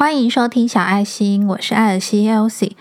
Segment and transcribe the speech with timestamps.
[0.00, 2.72] 欢迎收听小爱心，我是艾尔西 Elsie。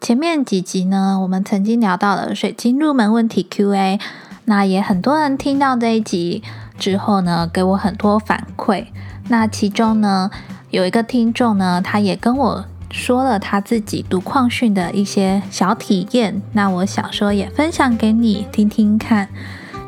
[0.00, 4.00] 前面几集呢，我们曾经聊到了水晶入门问题 Q&A，
[4.46, 6.42] 那也很多人听到这一集
[6.76, 8.86] 之后呢，给我很多反馈。
[9.28, 10.32] 那其中呢，
[10.70, 19.28] 有一个听众呢，他也跟我说了他自己读矿训的一些小体验，那我想说也分享给你听听看。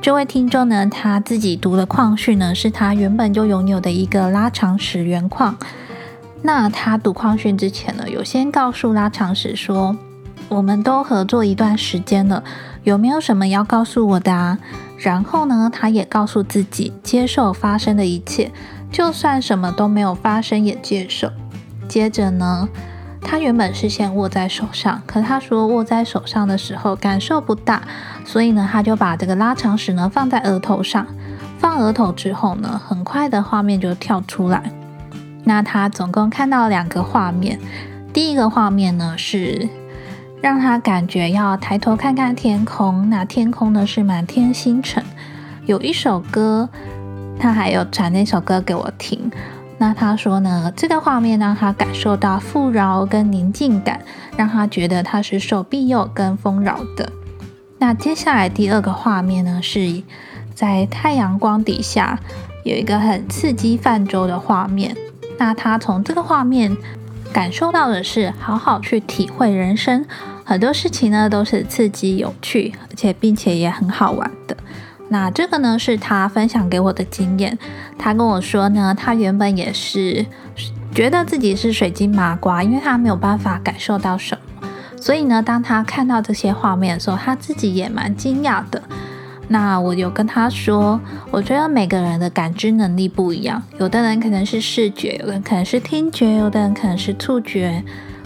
[0.00, 5.56] 这位听众呢，他自己读的矿训呢，是他原本就拥有的一个拉长石原矿。
[6.46, 9.96] 那他读矿训之前呢，有先告诉拉长石说，
[10.48, 12.44] 我们都合作一段时间了，
[12.84, 14.56] 有没有什么要告诉我的啊？
[14.96, 18.52] 然后呢，他也告诉自己接受发生的一切，
[18.92, 21.32] 就算什么都没有发生也接受。
[21.88, 22.68] 接着呢，
[23.20, 27.82] 他原本是先握在手上，可他说握在手上的时候感受不大，
[28.24, 31.04] 所以呢，他就把这个拉长石呢放在额头上。
[31.58, 34.70] 放额头之后呢，很快的画面就跳出来。
[35.48, 37.60] 那他总共看到两个画面，
[38.12, 39.68] 第一个画面呢是
[40.42, 45.04] 让他感觉要抬头看看天空，那天空呢是满天星辰。
[45.64, 46.68] 有一首歌，
[47.38, 49.30] 他还有传那首歌给我听。
[49.78, 54.00] 那他说呢，这个画面让他感受到富饶跟宁静感，
[54.36, 57.12] 让他觉得他是受庇佑跟丰饶的。
[57.78, 60.02] 那接下来第二个画面呢，是
[60.52, 62.18] 在太阳光底下
[62.64, 64.96] 有一个很刺激泛舟的画面。
[65.38, 66.76] 那他从这个画面
[67.32, 70.04] 感受到的是，好好去体会人生，
[70.44, 74.56] 很多事情呢都是刺激、有趣，而且并且也很好玩的。
[75.08, 77.58] 那这个呢是他分享给我的经验。
[77.98, 80.26] 他跟我说呢，他原本也是
[80.94, 84.68] 觉得自己是水晶麻瓜，因为他没有办法感受到什么，
[85.00, 88.82] 所以呢，当他看到这些画面的时候，他自己也蛮惊讶的。
[89.48, 97.84] 那我有跟他说，我觉得每个人的感知能力不一样，有的人可能是视觉，有的人可能是听觉，有的人可能是触觉、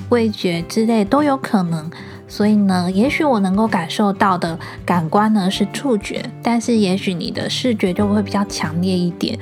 [0.09, 1.91] 味觉之类都有可能。
[2.27, 9.39] 所以呢，也许我能够感受到的感官呢是触觉，但是也许你的视觉就会比较强烈一点。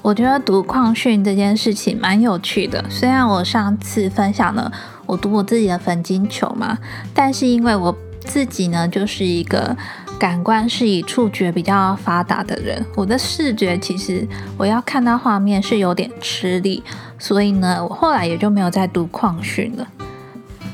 [0.00, 4.70] 我觉得读矿训这件事情蛮有趣的，虽然我上次分享了
[5.06, 6.78] 我读我自己的粉晶球嘛，
[7.12, 9.76] 但是因为我自己呢就是一个。
[10.18, 14.26] 感官是以触觉比较发达的人，我的视觉其实
[14.56, 16.82] 我要看到画面是有点吃力，
[17.18, 19.86] 所以呢，我后来也就没有再读矿讯了。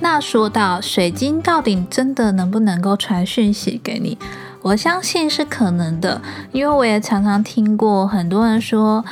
[0.00, 4.16] 那说到水晶到底真的能不能够传讯息给你？
[4.62, 6.20] 我相信是可能的，
[6.52, 9.04] 因为我也常常听过很多人说。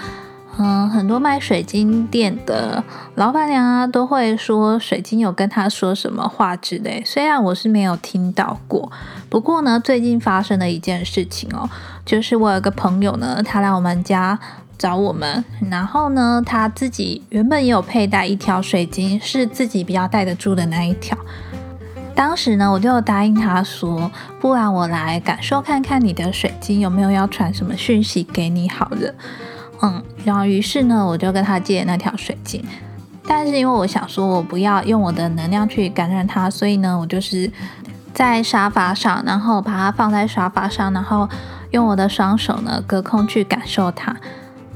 [0.61, 2.83] 嗯，很多卖水晶店的
[3.15, 7.01] 老板娘啊，都会说水晶有跟他说什么话之类。
[7.07, 8.91] 虽然我是没有听到过，
[9.29, 11.71] 不过呢，最近发生了一件事情哦，
[12.05, 14.37] 就是我有个朋友呢，他来我们家
[14.77, 21.17] 找我们，然后呢，他自己原本也有佩戴一条水晶，是自己比较戴得住的那一条。
[22.17, 24.11] 当时呢，我就答应他说，
[24.41, 29.15] 不然我来感受看看你的水晶有没有要传什么讯息给你，好了。
[29.81, 32.65] 嗯，然后于是呢，我就跟他借那条水晶，
[33.27, 37.49] 但是因为我想说，我不要用我的能量去感染他，所以呢，我就是
[38.13, 41.29] 在沙发上，然后把它放在沙发上，然后
[41.71, 44.17] 用我的双手呢隔空去感受它。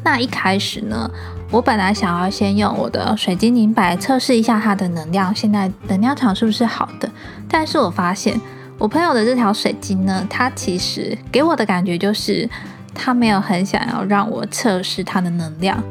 [0.05, 1.11] 那一开始呢，
[1.51, 7.11] 我本来想要先用我的水晶灵摆测试一下它的能量，现在能量场是不是好的？
[7.49, 8.41] 但是我发现
[8.79, 12.49] 我朋友的这条水晶呢，它其实给我的感觉就是。
[12.95, 15.83] 他没有很想要让我测试他的能量，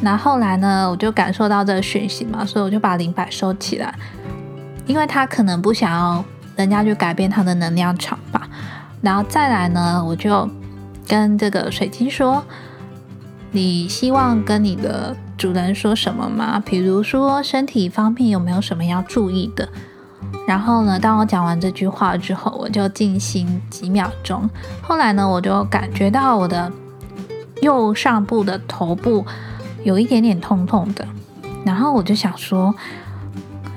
[0.00, 3.94] 那后来呢，我就感受到这个讯息嘛，所以我就把灵摆收起来，
[4.86, 6.24] 因为他可能不想要
[6.56, 8.48] 人家去改变他的能量场吧。
[9.00, 10.48] 然后再来呢，我就
[11.08, 12.44] 跟这个水晶说
[13.50, 16.62] ：“你希望跟你的主人说什么吗？
[16.64, 19.68] 比如说身体方面有没有什么要注意的？”
[20.52, 24.46] 然后呢，当我讲完这句话之后，我就静心几秒钟。
[24.82, 26.70] 后来呢，我就感觉到我的
[27.62, 29.24] 右上部的头部
[29.82, 31.08] 有一点点痛痛的。
[31.64, 32.74] 然后我就想说，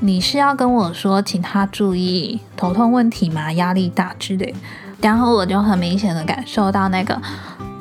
[0.01, 3.53] 你是要跟我说，请他注意头痛问题吗？
[3.53, 4.53] 压力大之类。
[4.99, 7.21] 然后我就很明显的感受到那个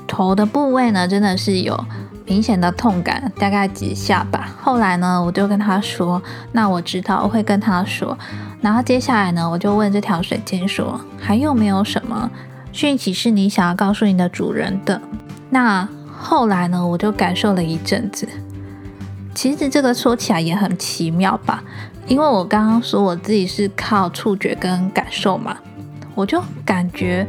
[0.06, 1.84] 头的部位呢，真的是有。
[2.26, 4.54] 明显的痛感，大概几下吧。
[4.60, 6.22] 后来呢，我就跟他说
[6.52, 8.16] ：“那我知道，我会跟他说。”
[8.62, 12.30] 然后接下来呢，我就问这条水晶说：“还有没有什么
[12.72, 15.00] 讯息是你想要告诉你的主人的？”
[15.50, 15.86] 那
[16.18, 18.26] 后来呢，我就感受了一阵子。
[19.34, 21.62] 其实这个说起来也很奇妙吧，
[22.06, 25.58] 因为我刚刚说我自己是靠触觉跟感受嘛，
[26.14, 27.26] 我就感觉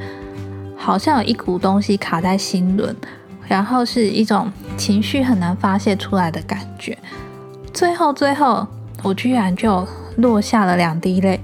[0.78, 2.96] 好像有一股东西卡在心轮。
[3.48, 6.98] 然后是一种情绪很难发泄出来的感觉，
[7.74, 8.68] 最后最后，
[9.04, 9.88] 我居然就
[10.18, 11.40] 落下了两滴泪。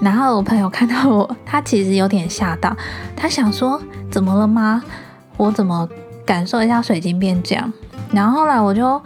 [0.00, 2.76] 然后我朋友看到我，他其实有点吓到，
[3.16, 3.80] 他想说
[4.10, 4.82] 怎么了吗？
[5.36, 5.88] 我怎么
[6.24, 7.72] 感受一下水晶变这样？
[8.12, 9.00] 然后后来我就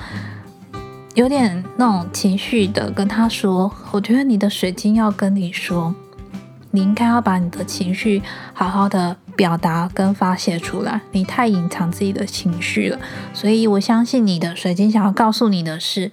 [1.15, 5.95] 有点那种情绪的跟他说，我觉得你的水晶要跟你说，
[6.73, 8.21] 你应该要把你的情绪
[8.53, 12.99] 好好的表达跟发泄出来，你太隐藏自己的情绪了。
[13.33, 16.13] 所以我相信你的水晶想要告诉你的是，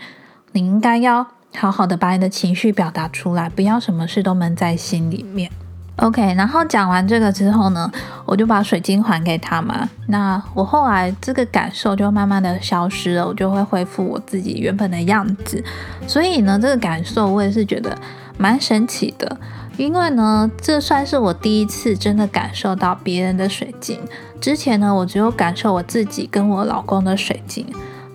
[0.54, 1.28] 你应该要。
[1.56, 5.50] 好好的把你的情绪表达出来，不要什么事都闷在心里面。
[5.96, 7.92] OK，然后讲完这个之后呢，
[8.26, 9.90] 我就把水晶还给他嘛。
[10.08, 15.64] 那我后来这个感受就慢慢的消失了，我就会恢复我自己原本的样子。
[16.06, 17.98] 所以呢，这个感受我也是觉得
[18.38, 19.38] 蛮神奇的，
[19.78, 24.00] 因为呢，这算是我第一次真的感受到别人的水晶。
[24.42, 27.66] 之前呢，我只有感受我自己跟我老公的水晶。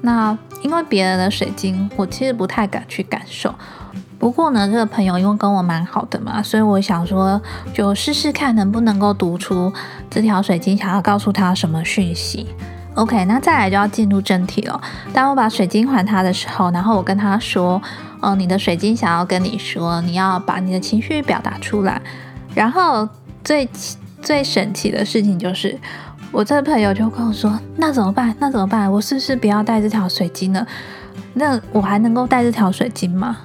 [0.00, 3.54] 那因为别人的水晶，我其实不太敢去感受。
[4.18, 7.40] 不过呢，这个朋友因为跟我蛮好的嘛，所以我想说，
[7.72, 9.72] 就试试看能不能够读出
[10.10, 12.48] 这条水晶想要告诉他什么讯息。
[12.94, 14.80] OK，那再来就要进入正题了。
[15.14, 17.80] 当我把水晶还他的时候，然后我跟他说
[18.22, 22.00] ：“哦，你的水晶想要跟你说，你要把你的情绪表达出来。”
[22.54, 23.06] 然后
[23.44, 23.68] 最
[24.22, 25.78] 最神奇的事情就是。
[26.30, 28.34] 我这个朋友就跟我说：“那怎么办？
[28.38, 28.90] 那怎么办？
[28.90, 30.66] 我是不是不要带这条水晶了？
[31.34, 33.36] 那我还能够带这条水晶吗？”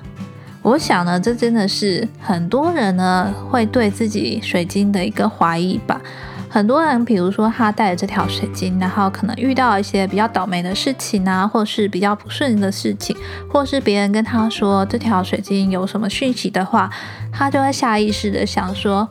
[0.64, 6.00] 我想呢，这真的是很多人呢会对自己水晶的一个怀疑吧。
[6.50, 13.16] 很多人，比如说他带着这条水晶，然后可能遇到一些比较倒霉的事情啊，或是比较不顺的事情，
[13.52, 16.90] 或是别人跟他说这条水晶有什么讯息的话，
[17.32, 19.08] 他就会下意识的想说：“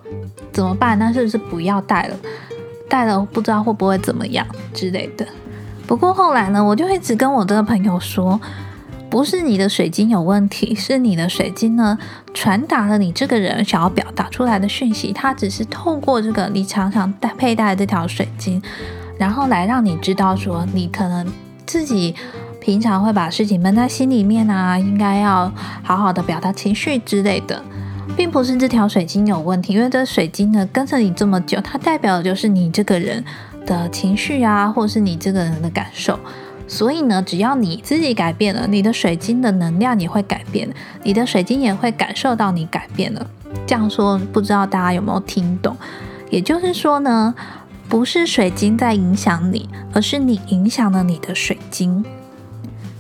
[0.51, 0.99] 怎么办？
[0.99, 2.17] 那是不是不要带了？”
[2.89, 5.27] 带了不知道会不会怎么样之类的。
[5.87, 8.41] 不过后来呢，我就一直跟我这个朋友说，
[9.09, 11.97] 不是你的水晶有问题， 是你的水晶呢
[12.35, 15.13] 传达了你这个人想要表达出来的讯息。
[15.13, 18.61] 它只是透过这个你常常戴佩戴的这条水晶，
[19.19, 21.27] 然后来让你知道说，你可能
[21.65, 22.15] 自己
[22.61, 25.51] 平常会把事情闷在心里面啊，应该要
[25.83, 27.63] 好好的表达情绪之类的。
[28.17, 33.23] 并不是这条水晶有问题，因为这水晶呢跟着你这么久，它代表的就是你这个人
[33.67, 36.19] 的情绪啊，或是你这个人的感受。
[36.69, 40.69] 所以呢，只要你自己改变了，你的水晶的能量也会改变，
[41.03, 43.27] 你的水晶也会感受到你改变了。
[43.67, 45.77] 这样说不知道大家有没有听懂？
[46.31, 47.35] 也就是说呢，
[47.89, 52.05] 不是水晶在影响你，而是你影响了你的水晶。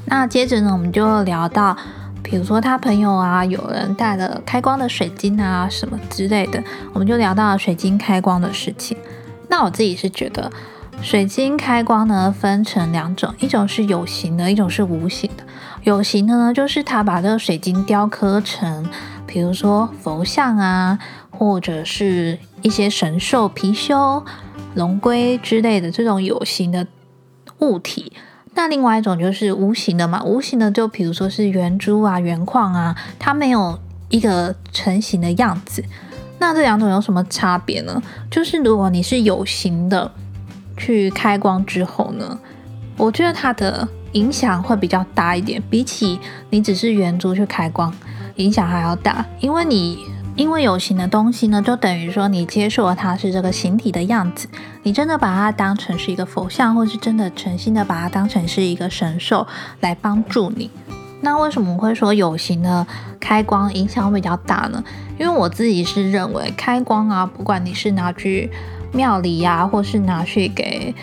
[0.07, 1.77] 那接着呢，我们就聊到。
[2.23, 6.61] 比如说他朋友啊，有人带了开光的水晶啊，什么之类的，
[6.93, 8.97] 我们就聊到了水晶开光的事情。
[9.49, 10.51] 那我自己是觉得，
[11.03, 15.45] 水晶开光呢分成两种，一种是有形的，一种是无形的。
[15.85, 18.85] 有形的呢，就是它把这个水晶雕刻成，
[19.25, 20.99] 比如说佛像啊，
[21.31, 24.25] 或者是一些神兽、貔貅、
[24.75, 26.87] 龙龟之类的这种有形的
[27.61, 28.13] 物体。
[28.55, 33.79] 那另外一种就是无形的嘛，无形的就比如说是圆珠啊、圆矿啊，它没有
[34.09, 35.85] 一个成型的样子。
[36.39, 38.03] 那这两种有什么差别呢？
[38.31, 40.11] 就是如果你是有形的
[40.77, 42.39] 去开光之后呢，
[42.97, 46.19] 我觉得它的影响会比较大一点，比起
[46.51, 47.93] 你只是圆珠去开光，
[48.37, 49.99] 影响还要大，因为你。
[50.37, 54.47] 因为有形的东西呢，就等于说你接受了它是这个形体的样子，
[54.83, 59.47] 你真的把它当成是一个佛像，或是真的诚心的把它当成是一个神兽
[59.81, 60.71] 来帮助你。
[61.23, 62.87] 那为什么会说有形的
[63.19, 64.85] 开光影响比较大呢？
[65.19, 68.51] 因为我自己是认为开光啊，不管你是拿去
[68.93, 70.95] 庙里呀，或是拿去给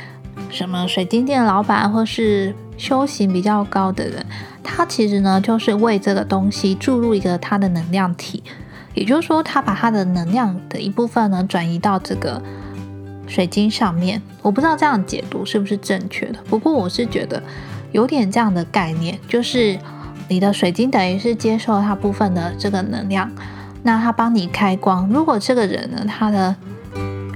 [0.49, 4.25] 什么水晶店老板，或是修行比较高的人，
[4.63, 8.43] 他其实呢就是为这个东西注入一个他的能量体。
[8.93, 12.39] 也就是说，他把他的能量的一部分呢转移到这个
[13.25, 14.21] 水晶上面。
[14.43, 17.41] 我不知道这样解读是不是正确的，不过我是觉得
[17.91, 19.79] 有点这样的概念，就是
[20.27, 23.31] 你的水晶等于是接受他部分的这个能量，
[23.81, 25.09] 那他帮你开光。
[25.09, 26.55] 如果这个人呢，他的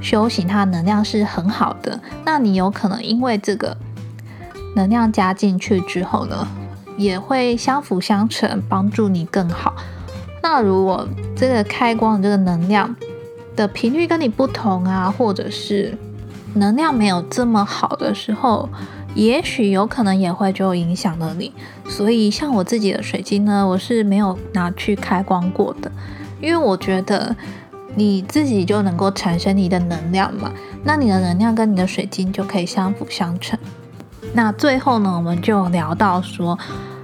[0.01, 3.75] 修行它能量是很好的，那你有可能因为这个
[4.75, 6.47] 能量加进去之后呢，
[6.97, 9.75] 也会相辅相成，帮助你更好。
[10.43, 12.95] 那如果这个开光的这个能量
[13.55, 15.97] 的频率跟你不同啊，或者是
[16.53, 18.69] 能量没有这么好的时候，
[19.15, 21.51] 也许有可能也会就影响了你。
[21.89, 25.91] 所以像我自己的水晶呢，我是没有拿去开光过的，
[26.39, 27.35] 因为我觉得
[27.97, 30.51] 你自己就能够产生你的能量嘛，
[30.83, 33.57] 那你的能量跟你的水晶就可以相辅相成。
[34.33, 36.57] 那最后呢，我们就聊到说。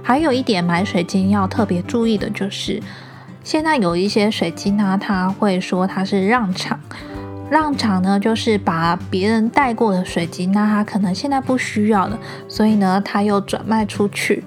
[0.06, 2.78] 还有一点买水晶要特别注意的就是，
[3.42, 6.78] 现在有一些水晶呢，它会说它是让场。
[7.50, 14.44] 让场呢，就是把别人带过的水晶，那他可能现在不需要了，所以呢，他又转卖出去。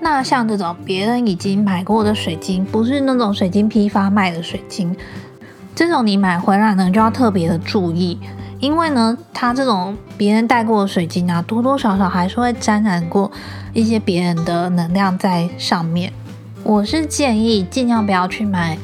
[0.00, 4.96] 那像这种别人已经买过的水晶，不是那种水晶批发卖的水晶，
[5.76, 8.18] 这种你买回来呢就要特别的注意，
[8.60, 13.30] 因为呢，它这种别人带过的水晶啊，多多少少还是会沾染过
[13.74, 16.10] 一些别人的能量在上面。
[16.64, 18.78] 我是建议尽量不要去买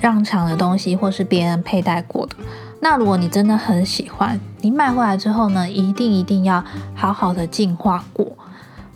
[0.00, 2.34] 让场的东西，或是别人佩戴过的。
[2.80, 6.64] 那如果你真的很喜欢，你买回来之后呢，一定一定要
[6.96, 8.36] 好好的净化过，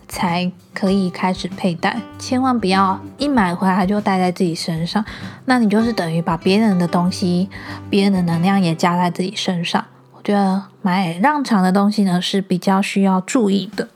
[0.08, 2.00] 才可以开始佩戴。
[2.18, 5.04] 千万不要一买回来就戴在自己身上，
[5.44, 7.48] 那你就是等于把别人的东西、
[7.90, 9.84] 别人的能量也加在自己身上。
[10.14, 13.88] 我觉得买让长的东西呢是比较需要注意的。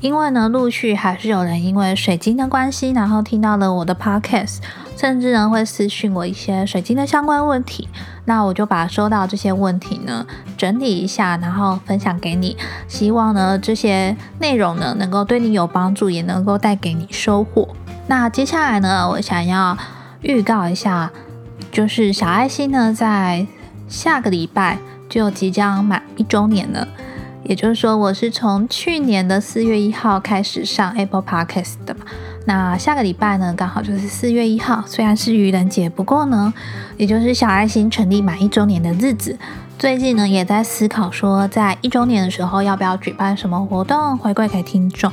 [0.00, 4.58] 因为呢，陆续还是有人因为水晶的关系，然后听到了我的 podcast，
[4.96, 7.86] 甚至呢会私讯我一些水晶的相关问题。
[8.24, 10.26] 那我就把收到这些问题呢
[10.56, 12.56] 整理一下，然后分享给你。
[12.88, 17.68] 希望呢这些内容呢能够对你有帮助，也能够带给你收获。
[18.06, 19.76] 那接下来呢，我想要
[20.22, 21.10] 预告一下，
[21.70, 23.46] 就是小爱心呢在
[23.86, 24.78] 下个礼拜
[25.08, 26.88] 就即将满一周年了。
[27.44, 32.00] 也就是说，我是从去年的四月一号开始上 Apple Podcast 的嘛。
[32.46, 36.52] 那下个礼拜呢，刚好就是四月一号，虽然是愚人节，不过呢，
[36.96, 39.38] 也就是小爱心成立满一周年的日子。
[39.78, 45.10] 最近呢，也在思考说，在一周年的时候要不要举办什么活动回馈给听众。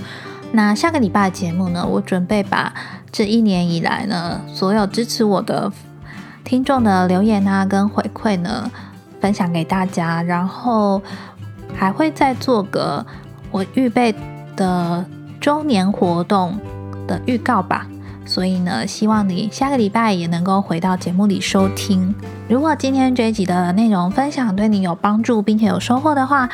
[0.52, 2.74] 那下个礼拜的节目呢，我准备把
[3.12, 5.72] 这一年以来呢，所有支持我的
[6.44, 8.72] 听众的留言啊跟回馈呢，
[9.20, 11.02] 分享给大家，然后。
[11.78, 13.06] 还会再做个
[13.52, 14.14] 我预备
[14.56, 15.06] 的
[15.40, 16.58] 周年活动
[17.08, 17.88] 的预告吧，
[18.26, 22.14] 所以呢，希望你下个礼拜也能够回到节目里收听。
[22.50, 26.50] 如果今天这一集的内容分享对你有帮助，并且有收获的话，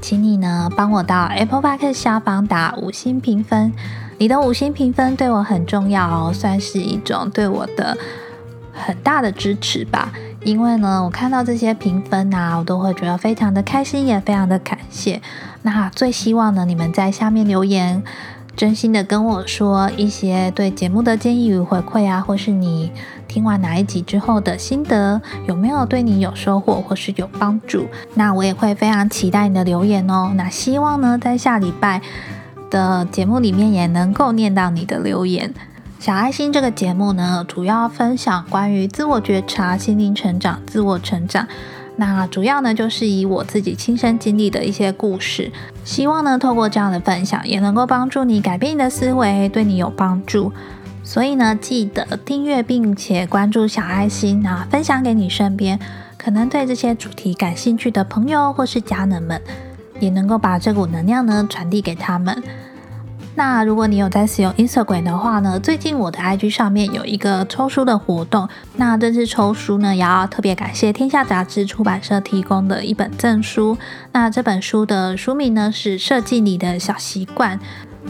[0.00, 3.72] 请你呢帮我到 Apple Podcast 下方打五星评分。
[4.18, 7.96] 你的五星评分对我很重要哦，算是一种对我的
[8.72, 10.12] 很大的支持吧。
[10.42, 15.20] 因为呢，我看到这些评分啊，我都会觉得非常的开心，也非常的感谢。
[15.62, 18.02] 那最希望呢，你们在下面留言，
[18.56, 22.90] 真心的跟我说一些对节目的建议与回馈啊，或是你
[23.28, 27.86] 听完哪一集之后的心得，有没有对你有收获或是有帮助？
[28.14, 30.32] 那我也会非常期待你的留言哦。
[30.34, 32.00] 那希望呢，在下礼拜
[32.70, 35.52] 的节目里面也能够念到你的留言。
[36.00, 41.46] 小爱心这个节目呢，主要分享关于自我觉察、心灵成长、自我成长。
[41.96, 45.52] 那主要呢，就是以我自己亲身经历的一些故事，
[45.84, 50.50] 希望呢，透过这样的分享，也能够帮助你改变你的思维，对你有帮助。
[51.04, 55.78] 所以呢，记得订阅并且关注小爱心啊，分享给你身边
[56.16, 59.38] 可能对这些主题感兴趣的朋友或是家人们，
[59.98, 62.42] 也能够把这股能量呢传递给他们。
[63.36, 68.48] 那如果你有在使用 Instagram 的话呢，最近我的 IG 上面有一个抽书的活动。
[68.76, 73.78] 那这次抽书呢，也要特别感谢天下杂志出版社提供的一本赠书。
[74.12, 77.58] 那这本书的书名呢是《设计你的小习惯》，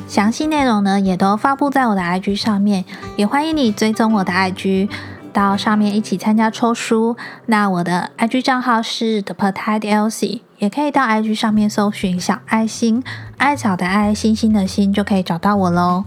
[0.08, 2.84] 详细内容呢也都发布在我的 IG 上面，
[3.16, 4.88] 也欢迎你追踪我的 IG。
[5.32, 7.16] 到上面一起参加抽书。
[7.46, 13.02] 那我的 IG 账号是 The Petite Elsie，也可以到 IG 上面搜寻小爱心，
[13.38, 16.04] 艾草的爱，星星的星，就可以找到我喽。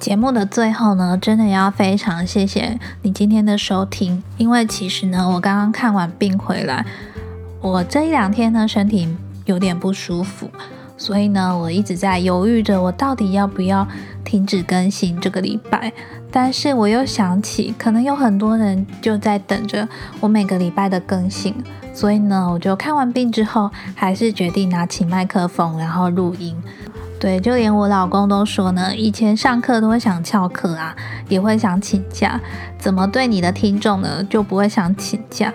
[0.00, 6.84] 节目的最后呢，真的要非常谢谢你今天的收听，因为其实呢，我刚刚看完病回来，
[7.60, 10.50] 我这一两天呢身体有点不舒服，
[10.96, 13.86] 所以呢，我一直在犹豫着，我到底要不要
[14.24, 15.92] 停止更新这个礼拜。
[16.30, 19.88] 但是我又想起，可能有很多人就在等着
[20.20, 21.54] 我每个礼拜的更新，
[21.92, 26.56] 所以呢，我就看完病之后，还是决定拿起麦克风，然后录音。
[27.20, 30.94] 对，就连我老公都说呢，以前上课都会想翘课啊，
[31.28, 32.40] 也会想请假，
[32.78, 35.52] 怎么对你的听众呢就不会想请假？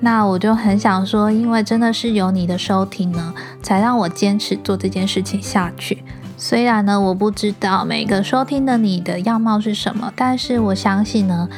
[0.00, 6.02] 那我就很想说，因为真的是有你的收听呢，才让我坚持做这件事情下去。
[6.36, 11.48] 虽然呢，我不知道每个收听的你的样貌是什么，但是我相信呢，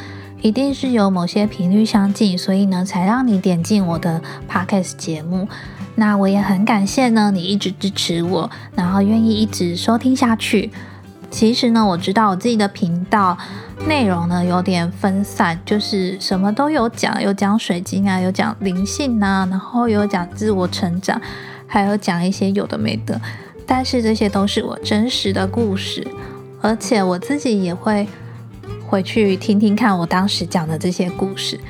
[0.41, 5.49] 一定是有某些频率相近，所以呢，才让你点进我的 podcast 节目。
[5.97, 10.71] 那我也很感谢呢，你一直支持我，然后愿意一直收听下去。
[11.31, 13.37] 其实呢，我知道我自己的频道
[13.87, 21.21] 内容呢有点分散，就是什么都有讲，有讲水晶啊，有讲灵性啊，然后有讲自我成长，
[21.67, 23.21] 还有讲一些有的没的。
[23.67, 26.07] 但是这些都是我真实的故事，
[26.63, 28.09] 而且我自己也会
[28.87, 31.61] 回去听听看我当时讲的这些故事，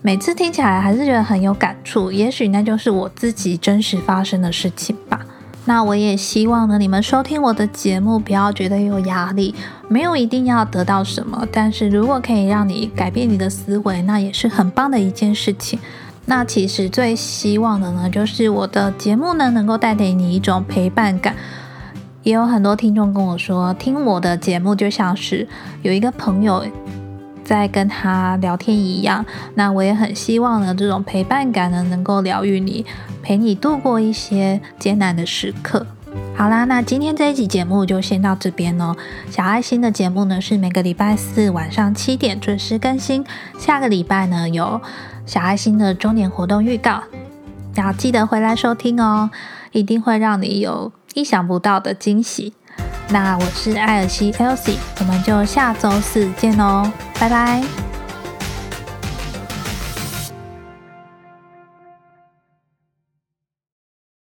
[0.00, 2.12] 每次听起来还是觉得很有感触。
[2.12, 5.26] 也许那就是我自己真实发生的事情吧。
[5.68, 9.54] 那我也希望呢，你们收听我的节目不要觉得有压力，
[9.86, 15.78] 没有一定要得到什么，但是如果可以让你改变你的思维，那也是很棒的一件事情。
[16.24, 21.36] 那其实最希望的呢，就是我的节目呢能够带给你一种陪伴感。
[22.22, 25.46] 也有很多听众跟我说，听我的节目就像是
[25.82, 26.64] 有一个朋友
[27.48, 29.24] 在跟他聊天一样。
[29.54, 32.84] 那我也很希望呢，这种陪伴感呢能够疗愈你。
[33.22, 35.86] 陪你度过一些艰难的时刻。
[36.36, 38.94] 好啦，那今天这一集节目就先到这边哦。
[39.30, 43.24] 小爱心的节目呢是每个礼拜四晚上七点准时更新。
[43.58, 44.80] 下个礼拜呢有
[45.24, 47.02] 小爱心的周年活动预告，
[47.76, 49.30] 要记得回来收听哦，
[49.72, 52.54] 一定会让你有意想不到的惊喜。
[53.10, 57.87] 那我是艾尔西 Elsie，我们就下周四见哦，拜拜。